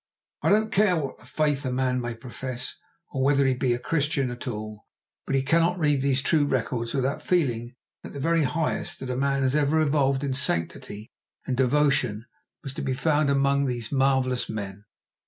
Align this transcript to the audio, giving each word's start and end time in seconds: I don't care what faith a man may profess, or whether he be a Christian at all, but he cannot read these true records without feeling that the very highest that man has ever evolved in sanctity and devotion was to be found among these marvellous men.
I 0.41 0.49
don't 0.49 0.71
care 0.71 0.97
what 0.97 1.21
faith 1.21 1.63
a 1.63 1.71
man 1.71 2.01
may 2.01 2.15
profess, 2.15 2.73
or 3.11 3.23
whether 3.23 3.45
he 3.45 3.53
be 3.53 3.71
a 3.73 3.77
Christian 3.77 4.31
at 4.31 4.47
all, 4.47 4.87
but 5.27 5.35
he 5.35 5.43
cannot 5.43 5.77
read 5.77 6.01
these 6.01 6.23
true 6.23 6.47
records 6.47 6.95
without 6.95 7.21
feeling 7.21 7.75
that 8.01 8.11
the 8.13 8.19
very 8.19 8.41
highest 8.45 8.99
that 9.01 9.15
man 9.15 9.43
has 9.43 9.53
ever 9.53 9.79
evolved 9.79 10.23
in 10.23 10.33
sanctity 10.33 11.11
and 11.45 11.55
devotion 11.55 12.25
was 12.63 12.73
to 12.73 12.81
be 12.81 12.95
found 12.95 13.29
among 13.29 13.67
these 13.67 13.91
marvellous 13.91 14.49
men. 14.49 14.85